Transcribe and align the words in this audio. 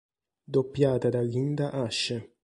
Doppiata 0.47 1.09
da 1.11 1.21
Lynda 1.21 1.69
Ashe. 1.71 2.33